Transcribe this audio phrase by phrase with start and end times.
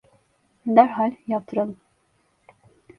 [0.65, 1.77] Derhal yaptıralım…